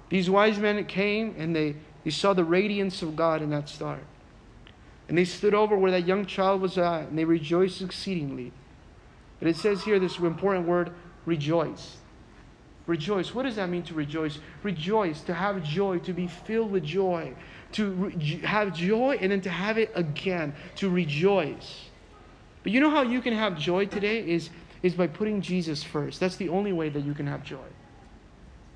[0.09, 3.99] These wise men came and they, they saw the radiance of God in that star.
[5.09, 8.53] And they stood over where that young child was at, and they rejoiced exceedingly.
[9.39, 10.91] But it says here this important word,
[11.25, 11.97] rejoice.
[12.85, 13.33] Rejoice.
[13.33, 14.37] What does that mean to rejoice?
[14.61, 17.33] Rejoice, to have joy, to be filled with joy,
[17.71, 21.85] to re- have joy and then to have it again, to rejoice.
[22.61, 24.51] But you know how you can have joy today is,
[24.83, 26.19] is by putting Jesus first.
[26.19, 27.57] That's the only way that you can have joy.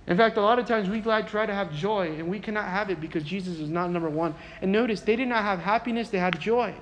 [0.08, 2.90] In fact, a lot of times we try to have joy and we cannot have
[2.90, 4.36] it because Jesus is not number one.
[4.62, 6.74] And notice, they did not have happiness, they had joy.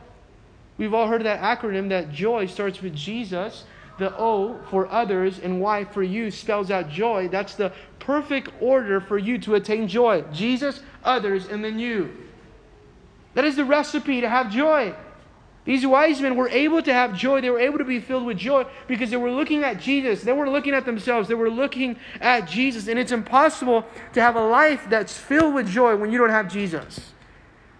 [0.77, 3.65] We've all heard that acronym that joy starts with Jesus.
[3.99, 7.27] The O for others and Y for you spells out joy.
[7.27, 12.09] That's the perfect order for you to attain joy Jesus, others, and then you.
[13.35, 14.95] That is the recipe to have joy.
[15.63, 17.39] These wise men were able to have joy.
[17.41, 20.23] They were able to be filled with joy because they were looking at Jesus.
[20.23, 21.27] They were looking at themselves.
[21.27, 22.87] They were looking at Jesus.
[22.87, 26.51] And it's impossible to have a life that's filled with joy when you don't have
[26.51, 27.11] Jesus.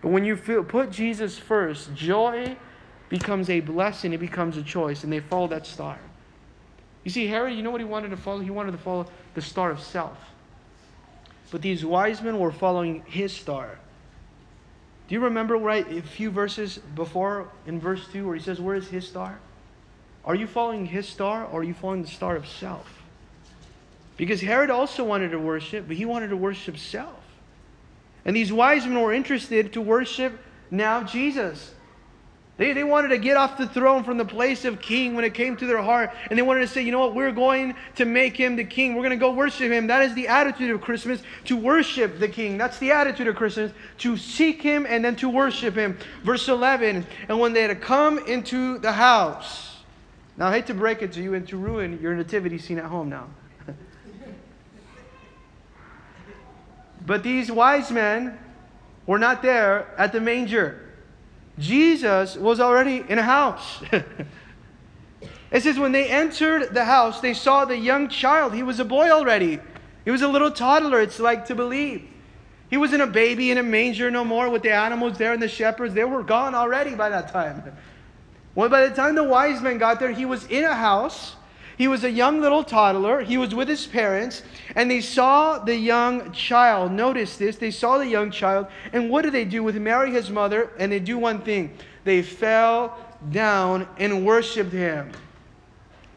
[0.01, 2.55] But when you feel, put Jesus first, joy
[3.09, 5.99] becomes a blessing, it becomes a choice, and they follow that star.
[7.03, 8.39] You see, Herod, you know what he wanted to follow?
[8.39, 10.17] He wanted to follow the star of self.
[11.51, 13.79] But these wise men were following his star.
[15.11, 18.77] Do you remember right a few verses before in verse 2 where he says, Where
[18.77, 19.39] is his star?
[20.23, 22.87] Are you following his star or are you following the star of self?
[24.15, 27.19] Because Herod also wanted to worship, but he wanted to worship self.
[28.23, 30.39] And these wise men were interested to worship
[30.71, 31.75] now Jesus.
[32.61, 35.33] They, they wanted to get off the throne from the place of king when it
[35.33, 36.11] came to their heart.
[36.29, 38.93] And they wanted to say, you know what, we're going to make him the king.
[38.93, 39.87] We're going to go worship him.
[39.87, 42.59] That is the attitude of Christmas, to worship the king.
[42.59, 45.97] That's the attitude of Christmas, to seek him and then to worship him.
[46.23, 49.77] Verse 11, and when they had come into the house.
[50.37, 52.85] Now, I hate to break it to you and to ruin your nativity scene at
[52.85, 53.25] home now.
[57.07, 58.37] but these wise men
[59.07, 60.90] were not there at the manger.
[61.59, 63.81] Jesus was already in a house.
[65.51, 68.53] it says, when they entered the house, they saw the young child.
[68.53, 69.59] He was a boy already,
[70.05, 72.07] he was a little toddler, it's like to believe.
[72.69, 75.49] He wasn't a baby in a manger no more with the animals there and the
[75.49, 75.93] shepherds.
[75.93, 77.75] They were gone already by that time.
[78.55, 81.35] Well, by the time the wise men got there, he was in a house
[81.81, 83.21] he was a young little toddler.
[83.21, 84.43] He was with his parents,
[84.75, 86.91] and they saw the young child.
[86.91, 90.29] Notice this they saw the young child, and what do they do with Mary, his
[90.29, 90.69] mother?
[90.77, 92.99] And they do one thing they fell
[93.31, 95.11] down and worshiped him.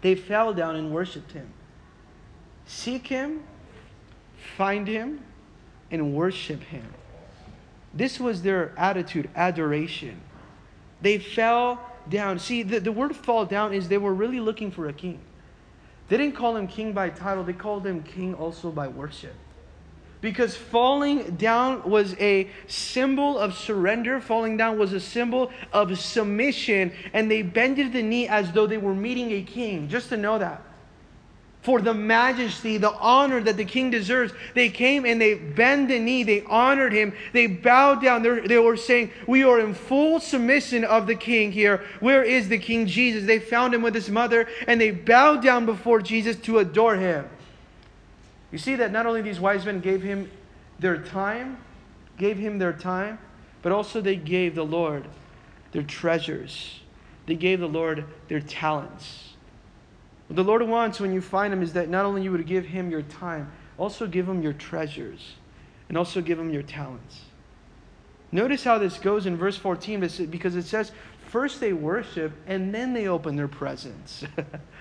[0.03, 1.51] They fell down and worshiped him.
[2.67, 3.43] Seek him,
[4.59, 5.25] find him,
[5.91, 6.85] and worship him.
[7.95, 10.21] This was their attitude, adoration.
[11.01, 12.39] They fell down.
[12.39, 15.21] See, the, the word fall down is they were really looking for a king.
[16.09, 19.35] They didn't call him king by title, they called him king also by worship.
[20.21, 26.93] Because falling down was a symbol of surrender, falling down was a symbol of submission,
[27.13, 30.39] and they bended the knee as though they were meeting a king, just to know
[30.39, 30.63] that
[31.65, 34.35] for the majesty, the honor that the king deserves.
[34.53, 38.23] They came and they bent the knee, they honored him, they bowed down.
[38.23, 41.83] They're, they were saying, We are in full submission of the king here.
[42.01, 43.25] Where is the king Jesus?
[43.25, 47.31] They found him with his mother and they bowed down before Jesus to adore him.
[48.53, 50.31] You see that not only these wise men gave him
[50.79, 51.57] their time,
[52.19, 53.19] gave him their time,
[53.63, 55.07] but also they gave the Lord
[55.73, 56.81] their treasures.
[57.25, 59.34] They gave the Lord their talents.
[60.35, 62.67] What the Lord wants when you find Him is that not only you would give
[62.67, 65.35] Him your time, also give Him your treasures
[65.89, 67.21] and also give Him your talents.
[68.33, 70.91] Notice how this goes in verse 14 because it says,
[71.29, 74.25] first they worship and then they open their presents.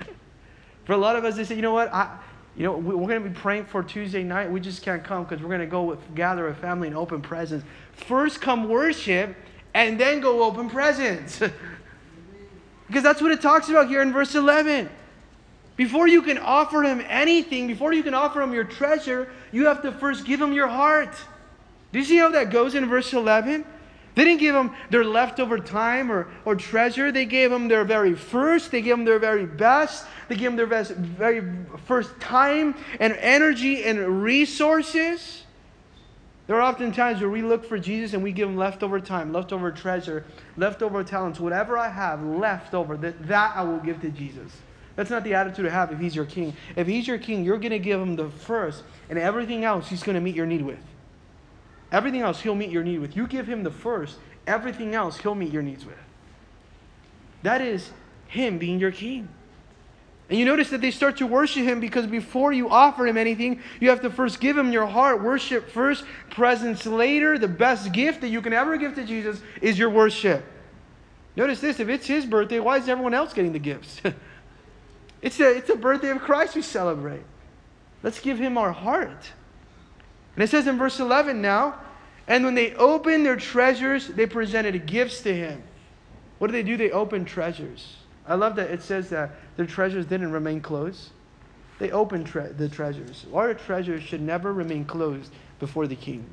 [0.86, 1.94] for a lot of us, they say, you know what?
[1.94, 2.18] I,
[2.58, 4.50] you know, we're going to be praying for Tuesday night.
[4.50, 7.22] We just can't come because we're going to go with, gather a family and open
[7.22, 7.64] presents.
[7.92, 9.36] First come worship
[9.76, 11.38] and then go open presents.
[12.88, 14.90] because that's what it talks about here in verse 11.
[15.76, 19.82] Before you can offer him anything, before you can offer him your treasure, you have
[19.82, 21.16] to first give him your heart.
[21.92, 23.66] Do you see how that goes in verse 11?
[24.16, 27.12] They didn't give him their leftover time or, or treasure.
[27.12, 28.70] They gave him their very first.
[28.70, 30.06] They gave him their very best.
[30.28, 31.44] They gave him their best, very
[31.86, 35.44] first time and energy and resources.
[36.46, 39.34] There are often times where we look for Jesus and we give him leftover time,
[39.34, 40.26] leftover treasure,
[40.58, 44.52] leftover talents, whatever I have left over, that, that I will give to Jesus.
[44.96, 46.54] That's not the attitude to have if he's your king.
[46.76, 50.04] If he's your king, you're going to give him the first, and everything else he's
[50.04, 50.80] going to meet your need with.
[51.92, 53.16] Everything else he'll meet your need with.
[53.16, 55.98] You give him the first, everything else he'll meet your needs with.
[57.44, 57.92] That is
[58.28, 59.30] him being your king.
[60.30, 63.62] And you notice that they start to worship him because before you offer him anything,
[63.80, 65.22] you have to first give him your heart.
[65.22, 67.38] Worship first, presents later.
[67.38, 70.44] The best gift that you can ever give to Jesus is your worship.
[71.36, 74.02] Notice this if it's his birthday, why is everyone else getting the gifts?
[75.24, 77.24] It's a, it's a birthday of Christ we celebrate.
[78.04, 79.32] Let's give him our heart.
[80.36, 81.80] And it says in verse 11 now,
[82.28, 85.64] and when they opened their treasures, they presented gifts to him.
[86.40, 86.76] What do they do?
[86.76, 87.96] They opened treasures.
[88.28, 91.12] I love that it says that their treasures didn't remain closed.
[91.80, 93.26] They opened tre- the treasures.
[93.34, 96.26] Our treasures should never remain closed before the king.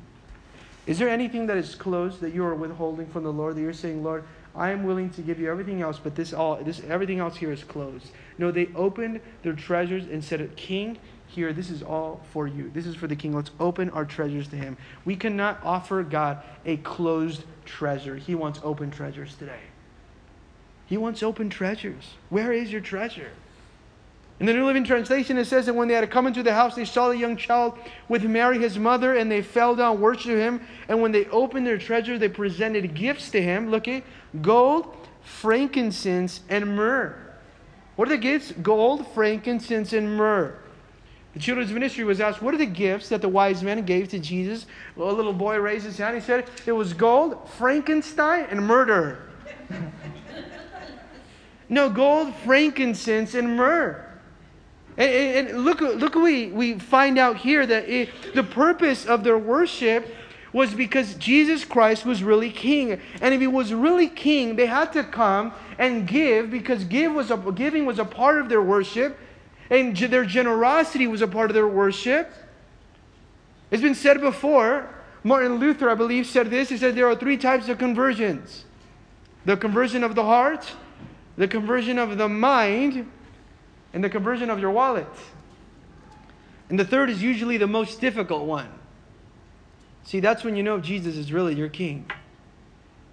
[0.85, 3.71] Is there anything that is closed that you are withholding from the Lord that you're
[3.71, 4.25] saying, Lord,
[4.55, 7.51] I am willing to give you everything else, but this all this everything else here
[7.51, 8.07] is closed.
[8.37, 12.69] No, they opened their treasures and said, King, here, this is all for you.
[12.73, 13.33] This is for the king.
[13.33, 14.75] Let's open our treasures to him.
[15.05, 18.17] We cannot offer God a closed treasure.
[18.17, 19.61] He wants open treasures today.
[20.87, 22.15] He wants open treasures.
[22.29, 23.31] Where is your treasure?
[24.41, 26.73] In the New Living Translation, it says that when they had come into the house,
[26.73, 27.77] they saw the young child
[28.09, 30.61] with Mary, his mother, and they fell down, worshiped him.
[30.87, 33.69] And when they opened their treasure, they presented gifts to him.
[33.69, 34.01] Look at
[34.41, 37.15] gold, frankincense, and myrrh.
[37.97, 38.51] What are the gifts?
[38.63, 40.57] Gold, frankincense, and myrrh.
[41.33, 44.17] The children's ministry was asked, What are the gifts that the wise men gave to
[44.17, 44.65] Jesus?
[44.95, 46.15] Well, a little boy raised his hand.
[46.15, 49.19] He said, It was gold, Frankenstein, and murder.
[51.69, 54.07] no, gold, frankincense, and myrrh.
[54.97, 59.37] And, and look, look we, we find out here that it, the purpose of their
[59.37, 60.13] worship
[60.53, 62.99] was because Jesus Christ was really king.
[63.21, 67.31] And if he was really king, they had to come and give because give was
[67.31, 69.17] a, giving was a part of their worship
[69.69, 72.31] and their generosity was a part of their worship.
[73.71, 74.89] It's been said before.
[75.23, 76.67] Martin Luther, I believe, said this.
[76.67, 78.65] He said there are three types of conversions
[79.43, 80.71] the conversion of the heart,
[81.35, 83.09] the conversion of the mind,
[83.93, 85.07] and the conversion of your wallet.
[86.69, 88.69] And the third is usually the most difficult one.
[90.03, 92.09] See, that's when you know Jesus is really your king.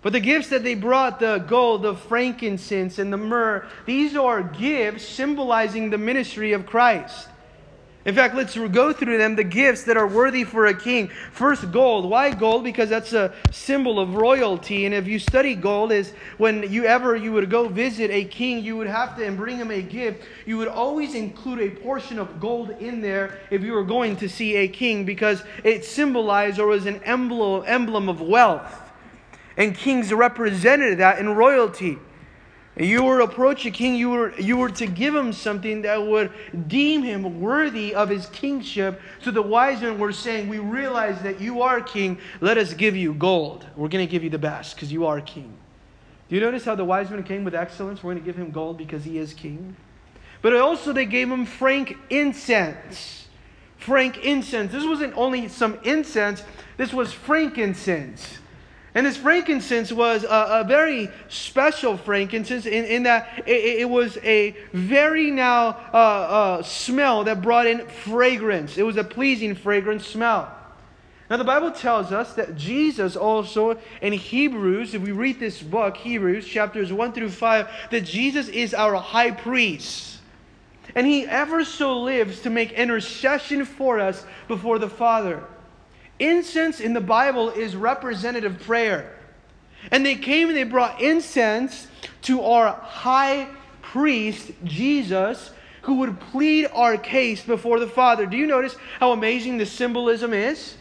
[0.01, 4.43] But the gifts that they brought, the gold, the frankincense, and the myrrh, these are
[4.43, 7.29] gifts symbolizing the ministry of Christ.
[8.09, 11.09] In fact, let's go through them, the gifts that are worthy for a king.
[11.31, 12.09] First, gold.
[12.09, 12.65] Why gold?
[12.65, 14.87] Because that's a symbol of royalty.
[14.87, 18.65] And if you study gold, is when you ever you would go visit a king,
[18.65, 20.25] you would have to and bring him a gift.
[20.47, 24.29] You would always include a portion of gold in there if you were going to
[24.31, 28.91] see a king, because it symbolized or was an emblem emblem of wealth.
[29.59, 31.99] And kings represented that in royalty
[32.81, 36.31] you were approach a king, you were, you were to give him something that would
[36.69, 39.01] deem him worthy of his kingship.
[39.21, 42.19] So the wise men were saying, We realize that you are king.
[42.41, 43.67] Let us give you gold.
[43.75, 45.53] We're going to give you the best because you are king.
[46.29, 48.03] Do you notice how the wise men came with excellence?
[48.03, 49.75] We're going to give him gold because he is king.
[50.41, 53.27] But also, they gave him frank incense.
[53.79, 54.71] Frank incense.
[54.71, 56.45] This wasn't only some incense,
[56.77, 58.39] this was frankincense.
[58.99, 64.19] And this frankincense was a, a very special frankincense in, in that it, it, was
[64.25, 68.77] a very now uh, uh, smell that brought in fragrance.
[68.77, 70.53] It was a pleasing fragrance smell.
[71.31, 75.97] Now, the Bible tells us that Jesus also in Hebrews, if we read this book,
[75.97, 80.19] Hebrews chapters 1 through 5, that Jesus is our high priest.
[80.97, 85.45] And he ever so lives to make intercession for us before the Father.
[86.19, 89.15] Incense in the Bible is representative prayer.
[89.91, 91.87] And they came and they brought incense
[92.23, 93.49] to our high
[93.83, 95.51] priest, Jesus,
[95.83, 98.27] who would plead our case before the Father.
[98.27, 100.77] Do you notice how amazing the symbolism is?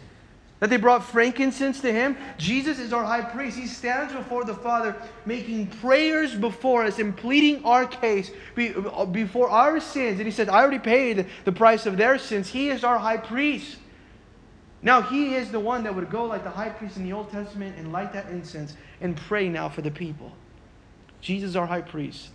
[0.59, 2.17] That they brought frankincense to him.
[2.39, 3.59] Jesus is our high priest.
[3.59, 9.49] He stands before the Father, making prayers before us and pleading our case uh, before
[9.49, 10.17] our sins.
[10.17, 12.49] And he said, I already paid the price of their sins.
[12.49, 13.77] He is our high priest.
[14.81, 17.31] Now, he is the one that would go like the high priest in the Old
[17.31, 20.33] Testament and light that incense and pray now for the people.
[21.19, 22.29] Jesus, our high priest,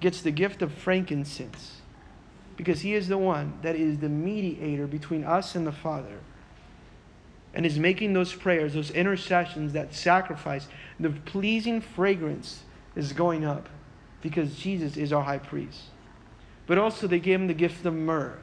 [0.00, 1.80] gets the gift of frankincense
[2.56, 6.18] because he is the one that is the mediator between us and the Father
[7.54, 10.68] and is making those prayers, those intercessions, that sacrifice,
[11.00, 12.62] the pleasing fragrance
[12.94, 13.68] is going up
[14.20, 15.80] because Jesus is our high priest.
[16.66, 18.38] But also, they gave him the gift of myrrh.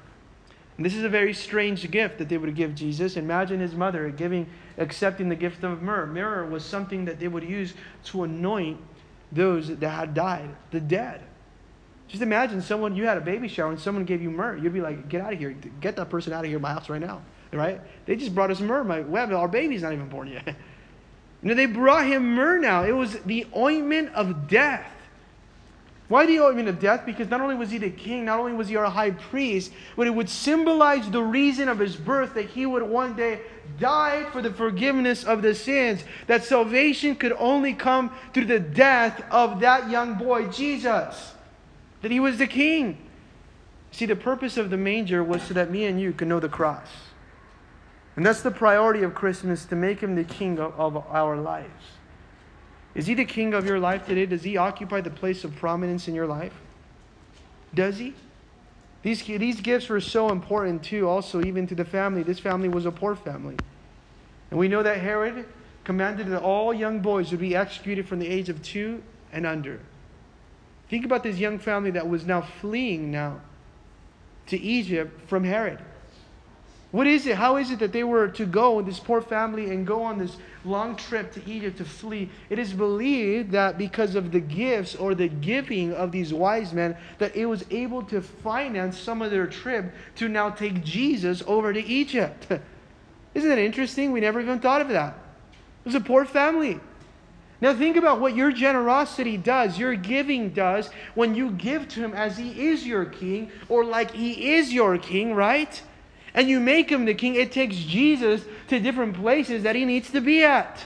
[0.77, 3.15] And this is a very strange gift that they would give Jesus.
[3.15, 4.47] Imagine his mother giving,
[4.77, 6.07] accepting the gift of myrrh.
[6.07, 7.73] Myrrh was something that they would use
[8.05, 8.79] to anoint
[9.31, 11.21] those that had died, the dead.
[12.07, 14.57] Just imagine someone, you had a baby shower and someone gave you myrrh.
[14.57, 15.51] You'd be like, get out of here.
[15.81, 17.21] Get that person out of here my house right now.
[17.51, 17.79] Right?
[18.05, 18.83] They just brought us myrrh.
[18.83, 20.55] My, well, our baby's not even born yet.
[21.41, 22.85] You know, they brought him myrrh now.
[22.85, 24.89] It was the ointment of death.
[26.09, 27.05] Why do you the ointment of death?
[27.05, 30.05] Because not only was he the king, not only was he our high priest, but
[30.05, 33.39] it would symbolize the reason of his birth that he would one day
[33.79, 36.03] die for the forgiveness of the sins.
[36.27, 41.33] That salvation could only come through the death of that young boy, Jesus.
[42.01, 42.97] That he was the king.
[43.91, 46.49] See, the purpose of the manger was so that me and you could know the
[46.49, 46.87] cross.
[48.15, 51.69] And that's the priority of Christmas to make him the king of, of our lives.
[52.95, 54.25] Is he the king of your life today?
[54.25, 56.53] Does he occupy the place of prominence in your life?
[57.73, 58.13] Does he?
[59.01, 62.23] These, these gifts were so important too, also, even to the family.
[62.23, 63.57] This family was a poor family.
[64.51, 65.45] And we know that Herod
[65.83, 69.79] commanded that all young boys would be executed from the age of two and under.
[70.87, 73.41] Think about this young family that was now fleeing now
[74.47, 75.79] to Egypt from Herod.
[76.93, 77.37] What is it?
[77.37, 80.19] How is it that they were to go, with this poor family, and go on
[80.19, 82.29] this long trip to Egypt to flee?
[82.51, 86.95] It is believed that because of the gifts or the giving of these wise men,
[87.17, 91.73] that it was able to finance some of their trip to now take Jesus over
[91.73, 92.45] to Egypt.
[93.33, 94.11] Isn't that interesting?
[94.11, 95.17] We never even thought of that.
[95.83, 96.79] It was a poor family.
[97.59, 102.13] Now, think about what your generosity does, your giving does, when you give to Him
[102.13, 105.81] as He is your King or like He is your King, right?
[106.33, 110.11] And you make him the king, it takes Jesus to different places that he needs
[110.11, 110.85] to be at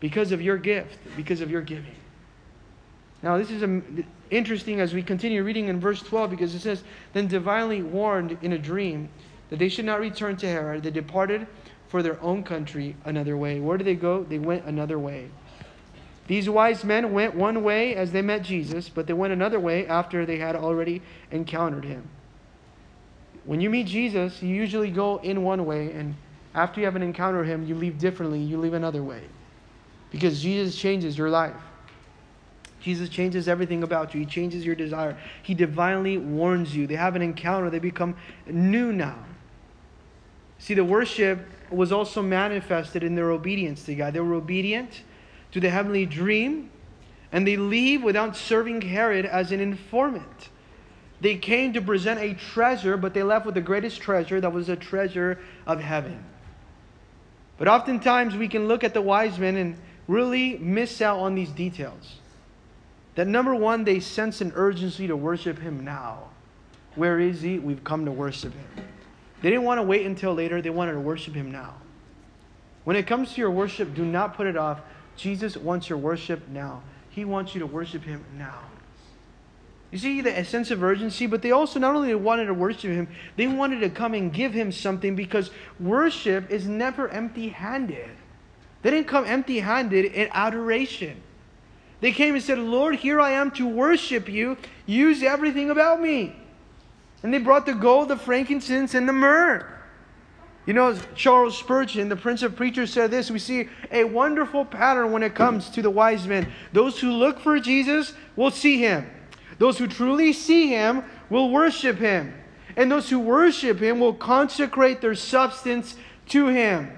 [0.00, 1.94] because of your gift, because of your giving.
[3.22, 3.64] Now, this is
[4.30, 8.52] interesting as we continue reading in verse 12 because it says, Then divinely warned in
[8.52, 9.08] a dream
[9.50, 11.46] that they should not return to Herod, they departed
[11.88, 13.60] for their own country another way.
[13.60, 14.22] Where did they go?
[14.22, 15.30] They went another way.
[16.28, 19.86] These wise men went one way as they met Jesus, but they went another way
[19.86, 21.00] after they had already
[21.30, 22.06] encountered him.
[23.48, 26.14] When you meet Jesus, you usually go in one way, and
[26.54, 29.22] after you have an encounter with him, you leave differently, you leave another way.
[30.10, 31.56] Because Jesus changes your life.
[32.82, 34.20] Jesus changes everything about you.
[34.20, 35.16] He changes your desire.
[35.42, 36.86] He divinely warns you.
[36.86, 39.16] They have an encounter, they become new now.
[40.58, 41.38] See, the worship
[41.70, 44.12] was also manifested in their obedience to God.
[44.12, 45.04] They were obedient
[45.52, 46.70] to the heavenly dream,
[47.32, 50.50] and they leave without serving Herod as an informant.
[51.20, 54.68] They came to present a treasure, but they left with the greatest treasure that was
[54.68, 56.24] the treasure of heaven.
[57.58, 61.50] But oftentimes we can look at the wise men and really miss out on these
[61.50, 62.16] details.
[63.16, 66.28] That number one, they sense an urgency to worship Him now.
[66.94, 67.58] Where is He?
[67.58, 68.84] We've come to worship Him.
[69.42, 71.74] They didn't want to wait until later, they wanted to worship Him now.
[72.84, 74.80] When it comes to your worship, do not put it off.
[75.16, 76.82] Jesus wants your worship now.
[77.10, 78.60] He wants you to worship Him now.
[79.90, 83.08] You see the sense of urgency, but they also not only wanted to worship Him,
[83.36, 88.10] they wanted to come and give Him something because worship is never empty handed.
[88.82, 91.22] They didn't come empty handed in adoration.
[92.00, 94.56] They came and said, Lord, here I am to worship you.
[94.86, 96.36] Use everything about me.
[97.22, 99.66] And they brought the gold, the frankincense, and the myrrh.
[100.66, 105.12] You know, Charles Spurgeon, the Prince of Preachers, said this we see a wonderful pattern
[105.12, 106.46] when it comes to the wise men.
[106.74, 109.08] Those who look for Jesus will see him,
[109.58, 112.34] those who truly see him will worship him,
[112.76, 115.96] and those who worship him will consecrate their substance
[116.28, 116.90] to him.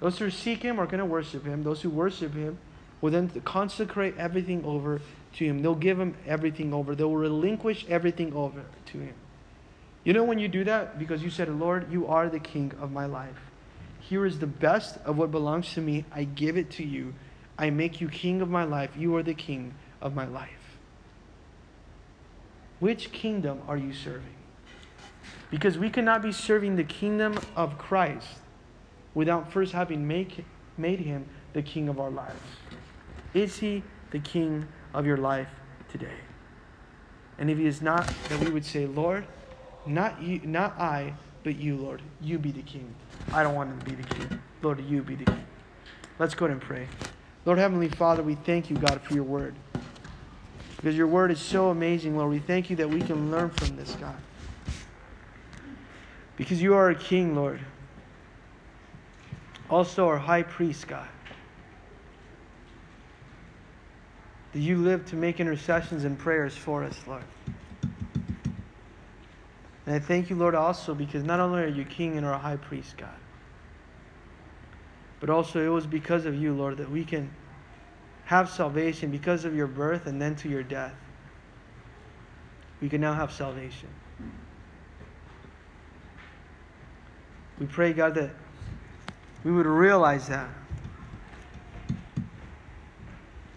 [0.00, 2.58] Those who seek him are going to worship him, those who worship him
[3.00, 5.00] will then consecrate everything over
[5.34, 5.62] to him.
[5.62, 9.14] They'll give him everything over, they'll relinquish everything over to him.
[10.04, 10.98] You know when you do that?
[10.98, 13.36] Because you said, Lord, you are the king of my life.
[14.00, 16.04] Here is the best of what belongs to me.
[16.12, 17.14] I give it to you.
[17.56, 18.90] I make you king of my life.
[18.96, 20.61] You are the king of my life.
[22.82, 24.34] Which kingdom are you serving?
[25.52, 28.26] Because we cannot be serving the kingdom of Christ
[29.14, 30.44] without first having make,
[30.76, 32.42] made him the king of our lives.
[33.34, 35.46] Is he the king of your life
[35.92, 36.16] today?
[37.38, 39.26] And if he is not, then we would say, Lord,
[39.86, 41.14] not you, not I,
[41.44, 42.02] but you, Lord.
[42.20, 42.92] You be the king.
[43.32, 44.42] I don't want him to be the king.
[44.60, 45.46] Lord, you be the king.
[46.18, 46.88] Let's go ahead and pray.
[47.44, 49.54] Lord Heavenly Father, we thank you, God, for your word.
[50.82, 52.30] Because your word is so amazing, Lord.
[52.30, 54.16] We thank you that we can learn from this, God.
[56.36, 57.60] Because you are a king, Lord.
[59.70, 61.06] Also, our high priest, God.
[64.52, 67.22] That you live to make intercessions and prayers for us, Lord.
[69.86, 72.56] And I thank you, Lord, also because not only are you King and our high
[72.56, 73.08] priest, God,
[75.20, 77.30] but also it was because of you, Lord, that we can
[78.32, 80.94] have salvation because of your birth and then to your death.
[82.80, 83.90] We can now have salvation.
[87.58, 88.30] We pray, God, that
[89.44, 90.48] we would realize that.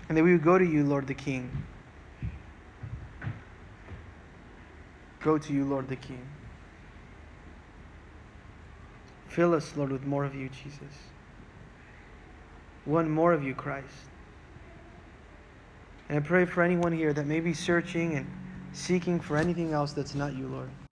[0.10, 1.50] And that we would go to you, Lord the King.
[5.22, 6.28] Go to you, Lord the King.
[9.30, 10.82] Fill us, Lord, with more of you, Jesus.
[12.84, 14.10] One more of you, Christ.
[16.10, 18.28] And I pray for anyone here that may be searching and
[18.74, 20.76] seeking for anything else that's not you, Lord.